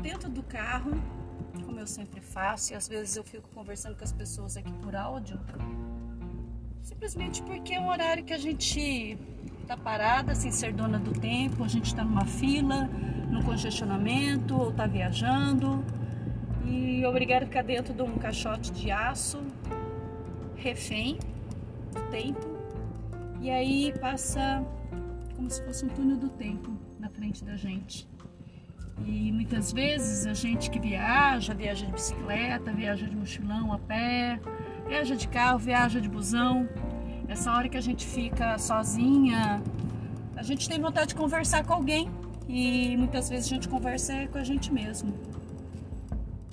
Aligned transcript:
dentro 0.00 0.30
do 0.30 0.42
carro, 0.42 0.92
como 1.64 1.78
eu 1.78 1.86
sempre 1.86 2.20
faço, 2.20 2.72
e 2.72 2.76
às 2.76 2.88
vezes 2.88 3.16
eu 3.16 3.24
fico 3.24 3.48
conversando 3.50 3.96
com 3.96 4.04
as 4.04 4.12
pessoas 4.12 4.56
aqui 4.56 4.72
por 4.74 4.96
áudio, 4.96 5.38
simplesmente 6.82 7.42
porque 7.42 7.74
é 7.74 7.80
um 7.80 7.88
horário 7.88 8.24
que 8.24 8.32
a 8.32 8.38
gente 8.38 9.18
tá 9.66 9.76
parada 9.76 10.34
sem 10.34 10.50
ser 10.50 10.72
dona 10.72 10.98
do 10.98 11.12
tempo, 11.12 11.62
a 11.62 11.68
gente 11.68 11.86
está 11.86 12.02
numa 12.02 12.24
fila, 12.24 12.84
no 13.30 13.44
congestionamento, 13.44 14.56
ou 14.56 14.72
tá 14.72 14.86
viajando, 14.86 15.84
e 16.64 17.04
obrigado 17.04 17.44
a 17.44 17.46
ficar 17.46 17.62
dentro 17.62 17.92
de 17.94 18.02
um 18.02 18.16
caixote 18.16 18.72
de 18.72 18.90
aço, 18.90 19.42
refém 20.56 21.18
do 21.92 22.10
tempo, 22.10 22.46
e 23.40 23.50
aí 23.50 23.92
passa 24.00 24.64
como 25.36 25.48
se 25.50 25.62
fosse 25.64 25.84
um 25.84 25.88
túnel 25.88 26.16
do 26.16 26.28
tempo 26.28 26.70
na 26.98 27.08
frente 27.08 27.44
da 27.44 27.56
gente. 27.56 28.08
E 29.06 29.32
muitas 29.32 29.72
vezes 29.72 30.26
a 30.26 30.34
gente 30.34 30.70
que 30.70 30.78
viaja, 30.78 31.54
viaja 31.54 31.86
de 31.86 31.92
bicicleta, 31.92 32.72
viaja 32.72 33.06
de 33.06 33.16
mochilão 33.16 33.72
a 33.72 33.78
pé, 33.78 34.40
viaja 34.86 35.16
de 35.16 35.28
carro, 35.28 35.58
viaja 35.58 36.00
de 36.00 36.08
busão. 36.08 36.68
Essa 37.28 37.52
hora 37.52 37.68
que 37.68 37.76
a 37.76 37.80
gente 37.80 38.06
fica 38.06 38.58
sozinha, 38.58 39.62
a 40.36 40.42
gente 40.42 40.68
tem 40.68 40.80
vontade 40.80 41.08
de 41.08 41.14
conversar 41.14 41.64
com 41.64 41.74
alguém 41.74 42.10
e 42.48 42.96
muitas 42.96 43.28
vezes 43.28 43.46
a 43.46 43.54
gente 43.54 43.68
conversa 43.68 44.26
com 44.28 44.38
a 44.38 44.44
gente 44.44 44.72
mesmo. 44.72 45.14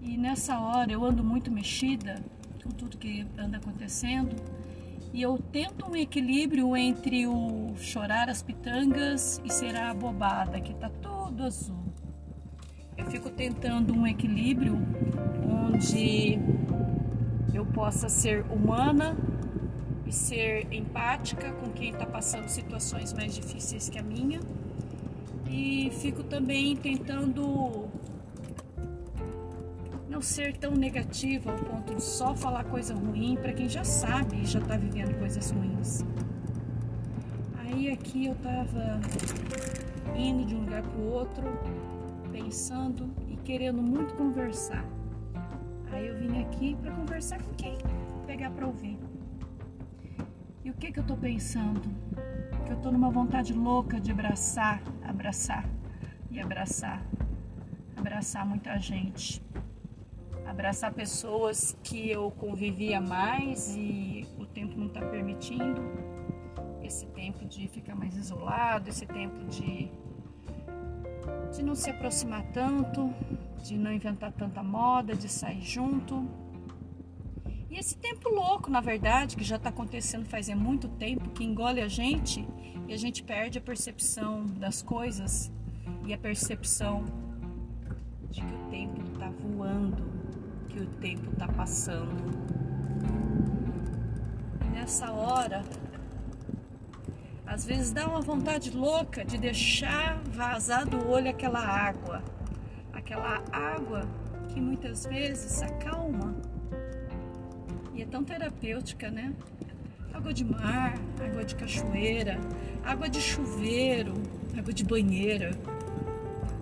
E 0.00 0.16
nessa 0.16 0.58
hora 0.58 0.90
eu 0.90 1.04
ando 1.04 1.22
muito 1.22 1.50
mexida 1.50 2.22
com 2.62 2.70
tudo 2.70 2.96
que 2.96 3.26
anda 3.38 3.58
acontecendo 3.58 4.34
e 5.12 5.20
eu 5.20 5.36
tento 5.36 5.86
um 5.86 5.94
equilíbrio 5.94 6.74
entre 6.74 7.26
o 7.26 7.74
chorar 7.76 8.30
as 8.30 8.42
pitangas 8.42 9.42
e 9.44 9.52
ser 9.52 9.76
a 9.76 9.92
bobada, 9.92 10.58
que 10.58 10.72
tá 10.74 10.90
tudo 11.02 11.42
azul. 11.42 11.81
Eu 12.96 13.06
fico 13.06 13.30
tentando 13.30 13.94
um 13.94 14.06
equilíbrio 14.06 14.78
onde 15.48 16.38
eu 17.54 17.64
possa 17.66 18.08
ser 18.08 18.44
humana 18.50 19.16
e 20.06 20.12
ser 20.12 20.66
empática 20.72 21.52
com 21.52 21.70
quem 21.70 21.90
está 21.90 22.06
passando 22.06 22.48
situações 22.48 23.12
mais 23.12 23.34
difíceis 23.34 23.88
que 23.88 23.98
a 23.98 24.02
minha. 24.02 24.40
E 25.48 25.90
fico 26.00 26.22
também 26.22 26.76
tentando 26.76 27.88
não 30.08 30.20
ser 30.20 30.56
tão 30.56 30.72
negativa 30.72 31.50
ao 31.50 31.58
ponto 31.58 31.94
de 31.94 32.02
só 32.02 32.34
falar 32.34 32.64
coisa 32.64 32.94
ruim 32.94 33.36
para 33.40 33.52
quem 33.52 33.68
já 33.68 33.84
sabe 33.84 34.42
e 34.42 34.46
já 34.46 34.58
está 34.58 34.76
vivendo 34.76 35.18
coisas 35.18 35.50
ruins. 35.50 36.04
Aí 37.58 37.90
aqui 37.90 38.26
eu 38.26 38.32
estava 38.32 39.00
indo 40.14 40.44
de 40.44 40.54
um 40.54 40.60
lugar 40.60 40.82
para 40.82 41.00
o 41.00 41.10
outro, 41.10 41.44
pensando 42.32 43.14
e 43.28 43.36
querendo 43.36 43.82
muito 43.82 44.14
conversar. 44.14 44.84
Aí 45.92 46.06
eu 46.06 46.16
vim 46.18 46.40
aqui 46.42 46.74
para 46.76 46.90
conversar 46.92 47.40
com 47.42 47.52
quem 47.54 47.76
pegar 48.26 48.50
para 48.50 48.66
ouvir. 48.66 48.98
E 50.64 50.70
o 50.70 50.74
que 50.74 50.90
que 50.90 50.98
eu 50.98 51.04
tô 51.04 51.16
pensando? 51.16 51.82
Que 52.64 52.72
eu 52.72 52.76
tô 52.78 52.90
numa 52.90 53.10
vontade 53.10 53.52
louca 53.52 54.00
de 54.00 54.10
abraçar, 54.10 54.82
abraçar 55.02 55.68
e 56.30 56.40
abraçar. 56.40 57.02
Abraçar 57.96 58.46
muita 58.46 58.78
gente. 58.78 59.42
Abraçar 60.46 60.92
pessoas 60.92 61.76
que 61.82 62.10
eu 62.10 62.30
convivia 62.30 63.00
mais 63.00 63.76
e 63.76 64.26
o 64.38 64.46
tempo 64.46 64.78
não 64.78 64.86
está 64.86 65.00
permitindo. 65.00 65.82
Esse 66.82 67.06
tempo 67.06 67.44
de 67.44 67.68
ficar 67.68 67.94
mais 67.94 68.16
isolado, 68.16 68.88
esse 68.88 69.06
tempo 69.06 69.44
de 69.44 69.90
de 71.52 71.62
não 71.62 71.74
se 71.74 71.90
aproximar 71.90 72.42
tanto, 72.52 73.12
de 73.62 73.76
não 73.76 73.92
inventar 73.92 74.32
tanta 74.32 74.62
moda, 74.62 75.14
de 75.14 75.28
sair 75.28 75.60
junto. 75.60 76.26
E 77.70 77.78
esse 77.78 77.96
tempo 77.96 78.28
louco, 78.30 78.70
na 78.70 78.80
verdade, 78.80 79.36
que 79.36 79.44
já 79.44 79.56
está 79.56 79.68
acontecendo 79.68 80.26
faz 80.26 80.48
muito 80.48 80.88
tempo, 80.88 81.30
que 81.30 81.44
engole 81.44 81.80
a 81.80 81.88
gente 81.88 82.46
e 82.88 82.92
a 82.92 82.96
gente 82.96 83.22
perde 83.22 83.58
a 83.58 83.60
percepção 83.60 84.46
das 84.46 84.82
coisas 84.82 85.52
e 86.04 86.12
a 86.12 86.18
percepção 86.18 87.04
de 88.30 88.40
que 88.40 88.54
o 88.54 88.70
tempo 88.70 89.02
está 89.12 89.28
voando, 89.30 90.02
que 90.68 90.80
o 90.80 90.86
tempo 90.86 91.30
está 91.32 91.46
passando. 91.48 92.32
Nessa 94.72 95.12
hora, 95.12 95.62
às 97.52 97.66
vezes 97.66 97.92
dá 97.92 98.08
uma 98.08 98.22
vontade 98.22 98.70
louca 98.70 99.22
de 99.22 99.36
deixar 99.36 100.18
vazar 100.24 100.88
do 100.88 101.06
olho 101.06 101.28
aquela 101.28 101.60
água, 101.60 102.24
aquela 102.94 103.42
água 103.52 104.08
que 104.48 104.58
muitas 104.58 105.04
vezes 105.04 105.60
acalma 105.60 106.34
e 107.92 108.00
é 108.00 108.06
tão 108.06 108.24
terapêutica, 108.24 109.10
né? 109.10 109.34
Água 110.14 110.32
de 110.32 110.46
mar, 110.46 110.94
água 111.22 111.44
de 111.44 111.54
cachoeira, 111.54 112.40
água 112.82 113.06
de 113.06 113.20
chuveiro, 113.20 114.14
água 114.56 114.72
de 114.72 114.82
banheira. 114.82 115.50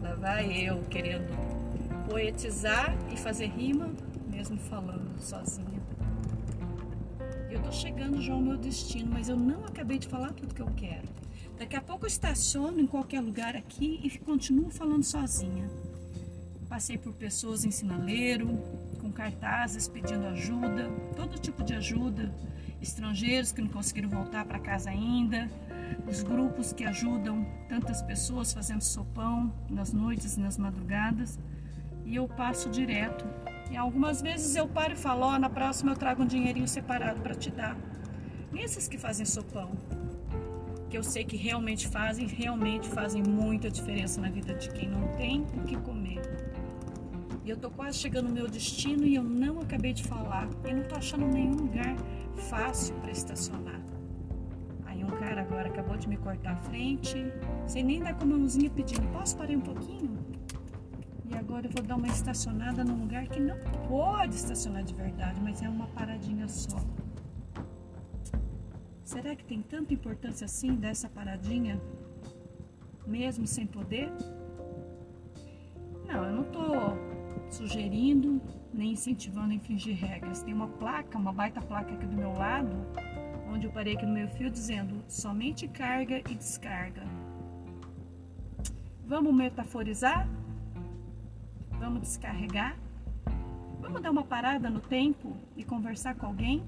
Lá 0.00 0.14
vai 0.14 0.68
eu 0.68 0.84
querendo 0.88 1.36
poetizar 2.08 2.96
e 3.12 3.16
fazer 3.16 3.46
rima, 3.46 3.90
mesmo 4.30 4.56
falando 4.56 5.18
sozinha 5.18 5.75
eu 7.56 7.62
tô 7.62 7.72
chegando 7.72 8.20
já 8.20 8.34
ao 8.34 8.40
meu 8.40 8.58
destino, 8.58 9.10
mas 9.10 9.30
eu 9.30 9.36
não 9.36 9.64
acabei 9.64 9.98
de 9.98 10.06
falar 10.06 10.30
tudo 10.34 10.54
que 10.54 10.60
eu 10.60 10.70
quero. 10.76 11.08
Daqui 11.58 11.74
a 11.74 11.80
pouco 11.80 12.04
eu 12.04 12.08
estaciono 12.08 12.78
em 12.78 12.86
qualquer 12.86 13.20
lugar 13.22 13.56
aqui 13.56 13.98
e 14.04 14.18
continuo 14.18 14.68
falando 14.70 15.02
sozinha. 15.02 15.66
Passei 16.68 16.98
por 16.98 17.14
pessoas 17.14 17.64
em 17.64 17.70
sinaleiro, 17.70 18.46
com 19.00 19.10
cartazes 19.10 19.88
pedindo 19.88 20.26
ajuda, 20.26 20.90
todo 21.16 21.38
tipo 21.38 21.64
de 21.64 21.72
ajuda, 21.72 22.30
estrangeiros 22.82 23.52
que 23.52 23.62
não 23.62 23.70
conseguiram 23.70 24.10
voltar 24.10 24.44
para 24.44 24.58
casa 24.58 24.90
ainda, 24.90 25.50
os 26.06 26.22
grupos 26.22 26.74
que 26.74 26.84
ajudam 26.84 27.46
tantas 27.70 28.02
pessoas 28.02 28.52
fazendo 28.52 28.82
sopão 28.82 29.50
nas 29.70 29.94
noites 29.94 30.36
e 30.36 30.40
nas 30.40 30.58
madrugadas, 30.58 31.38
e 32.06 32.16
eu 32.16 32.28
passo 32.28 32.70
direto 32.70 33.26
e 33.70 33.76
algumas 33.76 34.22
vezes 34.22 34.54
eu 34.54 34.68
paro 34.68 34.92
e 34.92 34.96
falo, 34.96 35.26
oh, 35.26 35.38
na 35.38 35.50
próxima 35.50 35.92
eu 35.92 35.96
trago 35.96 36.22
um 36.22 36.26
dinheirinho 36.26 36.68
separado 36.68 37.20
para 37.20 37.34
te 37.34 37.50
dar. 37.50 37.76
E 38.52 38.60
esses 38.60 38.86
que 38.86 38.96
fazem 38.96 39.26
sopão, 39.26 39.72
que 40.88 40.96
eu 40.96 41.02
sei 41.02 41.24
que 41.24 41.36
realmente 41.36 41.88
fazem, 41.88 42.26
realmente 42.28 42.88
fazem 42.88 43.22
muita 43.24 43.68
diferença 43.68 44.20
na 44.20 44.30
vida 44.30 44.54
de 44.54 44.70
quem 44.70 44.88
não 44.88 45.08
tem 45.16 45.44
o 45.56 45.64
que 45.64 45.76
comer. 45.76 46.22
E 47.44 47.50
eu 47.50 47.56
tô 47.56 47.70
quase 47.70 47.98
chegando 47.98 48.28
no 48.28 48.34
meu 48.34 48.48
destino 48.48 49.04
e 49.04 49.16
eu 49.16 49.22
não 49.22 49.60
acabei 49.60 49.92
de 49.92 50.04
falar. 50.04 50.48
E 50.64 50.72
não 50.72 50.84
tô 50.84 50.96
achando 50.96 51.26
nenhum 51.26 51.54
lugar 51.54 51.96
fácil 52.48 52.94
para 52.96 53.10
estacionar. 53.10 53.80
Aí 54.84 55.02
um 55.02 55.10
cara 55.10 55.42
agora 55.42 55.68
acabou 55.68 55.96
de 55.96 56.08
me 56.08 56.16
cortar 56.16 56.52
a 56.52 56.56
frente, 56.56 57.16
sem 57.66 57.82
nem 57.84 58.00
dar 58.00 58.14
com 58.14 58.24
a 58.24 58.26
mãozinha 58.26 58.70
pedindo, 58.70 59.06
posso 59.12 59.36
parar 59.36 59.52
um 59.52 59.60
pouquinho? 59.60 60.25
E 61.28 61.34
agora 61.34 61.66
eu 61.66 61.70
vou 61.70 61.82
dar 61.82 61.96
uma 61.96 62.06
estacionada 62.06 62.84
num 62.84 63.00
lugar 63.00 63.26
que 63.26 63.40
não 63.40 63.58
pode 63.88 64.36
estacionar 64.36 64.84
de 64.84 64.94
verdade, 64.94 65.40
mas 65.40 65.62
é 65.62 65.68
uma 65.68 65.86
paradinha 65.88 66.46
só. 66.48 66.78
Será 69.04 69.34
que 69.34 69.44
tem 69.44 69.62
tanta 69.62 69.92
importância 69.92 70.44
assim 70.44 70.74
dessa 70.74 71.08
paradinha, 71.08 71.80
mesmo 73.06 73.46
sem 73.46 73.66
poder? 73.66 74.10
Não, 76.06 76.24
eu 76.24 76.32
não 76.32 76.42
estou 76.42 77.16
sugerindo 77.50 78.40
nem 78.72 78.92
incentivando 78.92 79.52
a 79.52 79.54
infringir 79.54 79.96
regras. 79.96 80.42
Tem 80.42 80.54
uma 80.54 80.68
placa, 80.68 81.18
uma 81.18 81.32
baita 81.32 81.60
placa 81.60 81.92
aqui 81.92 82.06
do 82.06 82.16
meu 82.16 82.32
lado, 82.32 82.70
onde 83.48 83.66
eu 83.66 83.72
parei 83.72 83.94
aqui 83.94 84.06
no 84.06 84.12
meu 84.12 84.28
fio 84.28 84.50
dizendo 84.50 85.02
somente 85.08 85.66
carga 85.66 86.18
e 86.30 86.34
descarga. 86.34 87.02
Vamos 89.06 89.34
metaforizar? 89.34 90.28
Vamos 91.86 92.00
descarregar? 92.00 92.76
Vamos 93.80 94.02
dar 94.02 94.10
uma 94.10 94.24
parada 94.24 94.68
no 94.68 94.80
tempo 94.80 95.36
e 95.56 95.62
conversar 95.62 96.16
com 96.16 96.26
alguém? 96.26 96.64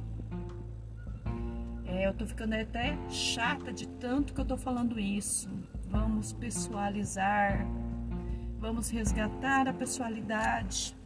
É, 1.84 2.06
eu 2.06 2.14
tô 2.14 2.24
ficando 2.24 2.54
até 2.54 2.96
chata 3.10 3.72
de 3.72 3.88
tanto 3.88 4.32
que 4.32 4.40
eu 4.40 4.44
tô 4.44 4.56
falando 4.56 4.96
isso. 4.96 5.50
Vamos 5.90 6.32
pessoalizar. 6.32 7.66
Vamos 8.60 8.90
resgatar 8.90 9.66
a 9.66 9.72
pessoalidade. 9.72 10.96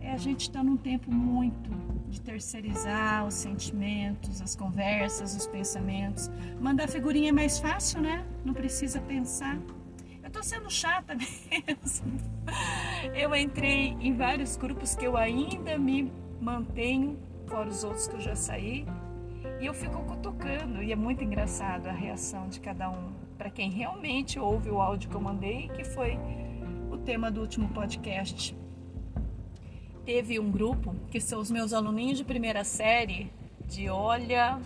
É, 0.00 0.12
a 0.12 0.16
gente 0.16 0.48
está 0.48 0.64
num 0.64 0.78
tempo 0.78 1.12
muito 1.12 1.70
de 2.08 2.22
terceirizar 2.22 3.26
os 3.26 3.34
sentimentos, 3.34 4.40
as 4.40 4.56
conversas, 4.56 5.36
os 5.36 5.46
pensamentos. 5.46 6.30
Mandar 6.58 6.88
figurinha 6.88 7.28
é 7.28 7.32
mais 7.32 7.58
fácil, 7.58 8.00
né? 8.00 8.26
Não 8.46 8.54
precisa 8.54 8.98
pensar 9.02 9.58
tô 10.36 10.42
sendo 10.42 10.70
chata 10.70 11.14
mesmo. 11.16 12.12
Eu 13.14 13.34
entrei 13.34 13.96
em 14.00 14.14
vários 14.14 14.56
grupos 14.56 14.94
que 14.94 15.06
eu 15.06 15.16
ainda 15.16 15.78
me 15.78 16.12
mantenho, 16.40 17.18
fora 17.46 17.68
os 17.68 17.82
outros 17.82 18.06
que 18.06 18.16
eu 18.16 18.20
já 18.20 18.36
saí, 18.36 18.84
e 19.58 19.64
eu 19.64 19.72
fico 19.72 19.98
cutucando, 20.04 20.82
e 20.82 20.92
é 20.92 20.96
muito 20.96 21.24
engraçado 21.24 21.86
a 21.86 21.92
reação 21.92 22.48
de 22.48 22.60
cada 22.60 22.90
um. 22.90 23.12
Para 23.38 23.48
quem 23.48 23.70
realmente 23.70 24.38
ouve 24.38 24.70
o 24.70 24.80
áudio 24.80 25.08
que 25.08 25.16
eu 25.16 25.20
mandei, 25.20 25.68
que 25.68 25.84
foi 25.84 26.18
o 26.90 26.98
tema 26.98 27.30
do 27.30 27.40
último 27.40 27.68
podcast. 27.70 28.54
Teve 30.04 30.38
um 30.38 30.50
grupo 30.50 30.94
que 31.10 31.20
são 31.20 31.40
os 31.40 31.50
meus 31.50 31.72
aluninhos 31.72 32.18
de 32.18 32.24
primeira 32.24 32.62
série, 32.62 33.32
de 33.66 33.88
olha 33.88 34.60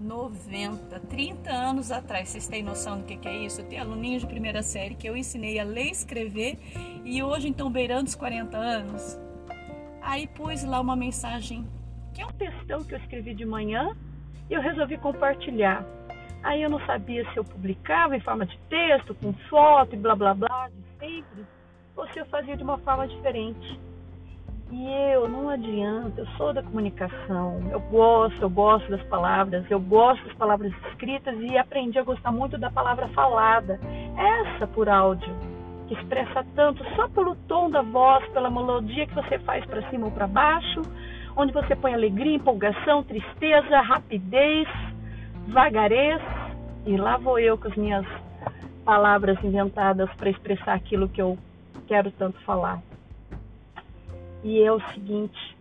90, 0.00 0.98
30 1.00 1.50
anos 1.50 1.92
atrás. 1.92 2.30
Vocês 2.30 2.48
têm 2.48 2.62
noção 2.62 2.98
do 2.98 3.04
que, 3.04 3.16
que 3.16 3.28
é 3.28 3.36
isso? 3.36 3.60
Eu 3.60 3.68
tenho 3.68 3.82
aluninhos 3.82 4.22
de 4.22 4.28
primeira 4.28 4.62
série 4.62 4.94
que 4.94 5.06
eu 5.06 5.16
ensinei 5.16 5.58
a 5.58 5.64
ler 5.64 5.86
e 5.86 5.90
escrever 5.90 6.58
e 7.04 7.22
hoje 7.22 7.48
então 7.48 7.70
beirando 7.70 8.08
os 8.08 8.14
40 8.14 8.56
anos. 8.56 9.18
Aí 10.00 10.26
pus 10.26 10.64
lá 10.64 10.80
uma 10.80 10.96
mensagem, 10.96 11.66
que 12.14 12.22
é 12.22 12.26
um 12.26 12.32
textão 12.32 12.82
que 12.82 12.94
eu 12.94 12.98
escrevi 12.98 13.34
de 13.34 13.44
manhã 13.44 13.94
e 14.48 14.54
eu 14.54 14.62
resolvi 14.62 14.96
compartilhar. 14.96 15.84
Aí 16.42 16.62
eu 16.62 16.70
não 16.70 16.80
sabia 16.86 17.30
se 17.32 17.36
eu 17.36 17.44
publicava 17.44 18.16
em 18.16 18.20
forma 18.20 18.46
de 18.46 18.58
texto, 18.70 19.14
com 19.16 19.34
foto 19.50 19.94
e 19.94 19.98
blá 19.98 20.16
blá 20.16 20.32
blá, 20.32 20.70
de 20.70 20.98
sempre, 20.98 21.46
ou 21.94 22.08
se 22.08 22.18
eu 22.18 22.24
fazia 22.26 22.56
de 22.56 22.62
uma 22.62 22.78
forma 22.78 23.06
diferente. 23.06 23.78
E 24.70 24.86
eu, 25.12 25.28
não 25.28 25.48
adianta, 25.48 26.20
eu 26.20 26.26
sou 26.36 26.52
da 26.52 26.62
comunicação, 26.62 27.60
eu 27.72 27.80
gosto, 27.80 28.40
eu 28.40 28.48
gosto 28.48 28.88
das 28.88 29.02
palavras, 29.08 29.68
eu 29.68 29.80
gosto 29.80 30.24
das 30.24 30.36
palavras 30.36 30.72
escritas 30.88 31.36
e 31.40 31.58
aprendi 31.58 31.98
a 31.98 32.04
gostar 32.04 32.30
muito 32.30 32.56
da 32.56 32.70
palavra 32.70 33.08
falada, 33.08 33.80
essa 34.16 34.68
por 34.68 34.88
áudio, 34.88 35.34
que 35.88 35.94
expressa 35.94 36.46
tanto 36.54 36.84
só 36.94 37.08
pelo 37.08 37.34
tom 37.48 37.68
da 37.68 37.82
voz, 37.82 38.24
pela 38.28 38.48
melodia 38.48 39.08
que 39.08 39.14
você 39.14 39.40
faz 39.40 39.66
para 39.66 39.82
cima 39.90 40.06
ou 40.06 40.12
para 40.12 40.28
baixo, 40.28 40.82
onde 41.36 41.52
você 41.52 41.74
põe 41.74 41.92
alegria, 41.92 42.36
empolgação, 42.36 43.02
tristeza, 43.02 43.80
rapidez, 43.80 44.68
vagarez, 45.48 46.22
e 46.86 46.96
lá 46.96 47.16
vou 47.16 47.40
eu 47.40 47.58
com 47.58 47.66
as 47.66 47.74
minhas 47.74 48.06
palavras 48.84 49.36
inventadas 49.42 50.08
para 50.14 50.30
expressar 50.30 50.74
aquilo 50.74 51.08
que 51.08 51.20
eu 51.20 51.36
quero 51.88 52.12
tanto 52.12 52.38
falar. 52.44 52.80
E 54.42 54.62
é 54.62 54.72
o 54.72 54.80
seguinte: 54.92 55.56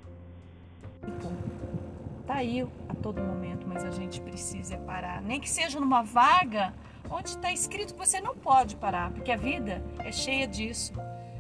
tá 2.26 2.36
aí 2.36 2.62
a 2.88 2.96
todo 2.96 3.22
momento, 3.22 3.68
mas 3.68 3.84
a 3.84 3.92
gente 3.92 4.22
precisa 4.22 4.78
parar. 4.78 5.22
Nem 5.22 5.40
que 5.40 5.50
seja 5.50 5.80
numa 5.80 6.02
vaga 6.02 6.74
onde 7.10 7.30
está 7.30 7.52
escrito 7.52 7.94
que 7.94 8.00
você 8.00 8.22
não 8.22 8.36
pode 8.36 8.76
parar, 8.76 9.12
porque 9.12 9.32
a 9.32 9.38
vida 9.38 9.84
é 10.00 10.12
cheia 10.12 10.48
disso. 10.48 10.94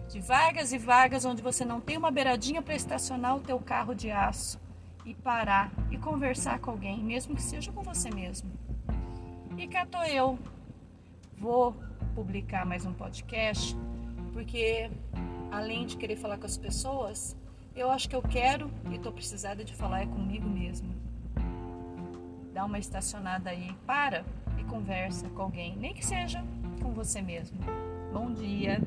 De 0.09 0.19
vagas 0.19 0.73
e 0.73 0.77
vagas 0.77 1.23
onde 1.23 1.41
você 1.41 1.63
não 1.63 1.79
tem 1.79 1.95
uma 1.95 2.09
beiradinha 2.09 2.63
para 2.63 2.73
estacionar 2.73 3.37
o 3.37 3.39
teu 3.39 3.59
carro 3.59 3.93
de 3.93 4.09
aço 4.09 4.59
e 5.05 5.13
parar 5.13 5.71
e 5.91 5.97
conversar 5.99 6.59
com 6.59 6.71
alguém, 6.71 6.97
mesmo 7.03 7.35
que 7.35 7.41
seja 7.43 7.71
com 7.71 7.83
você 7.83 8.09
mesmo. 8.09 8.49
E 9.55 9.67
cá 9.67 9.85
tô 9.85 10.01
eu. 10.03 10.39
Vou 11.37 11.75
publicar 12.15 12.65
mais 12.65 12.85
um 12.85 12.93
podcast 12.93 13.77
porque 14.33 14.89
além 15.51 15.85
de 15.85 15.97
querer 15.97 16.15
falar 16.15 16.37
com 16.37 16.45
as 16.45 16.57
pessoas, 16.57 17.35
eu 17.75 17.89
acho 17.89 18.09
que 18.09 18.15
eu 18.15 18.21
quero 18.21 18.69
e 18.91 18.95
estou 18.95 19.11
precisada 19.11 19.63
de 19.63 19.73
falar 19.73 20.01
é 20.01 20.05
comigo 20.05 20.47
mesmo. 20.47 20.89
Dá 22.53 22.65
uma 22.65 22.79
estacionada 22.79 23.49
aí, 23.49 23.73
para 23.85 24.25
e 24.57 24.63
conversa 24.63 25.29
com 25.29 25.43
alguém, 25.43 25.75
nem 25.77 25.93
que 25.93 26.05
seja 26.05 26.43
com 26.81 26.91
você 26.91 27.21
mesmo. 27.21 27.59
Bom 28.11 28.31
dia! 28.33 28.81